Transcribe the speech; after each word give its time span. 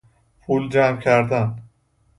پول 0.41 0.69
جمع 0.69 0.99
کردن 1.01 1.63